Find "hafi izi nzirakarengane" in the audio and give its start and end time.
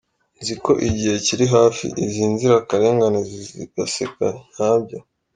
1.55-3.19